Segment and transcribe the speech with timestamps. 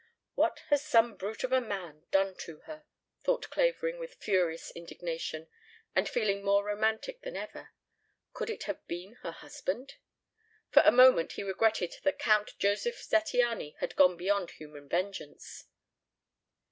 [0.33, 2.85] "What has some brute of a man done to her?"
[3.23, 5.47] thought Clavering with furious indignation,
[5.95, 7.69] and feeling more romantic than ever.
[8.33, 9.97] Could it have been her husband?
[10.71, 15.65] For a moment he regretted that Count Josef Zattiany had gone beyond human vengeance.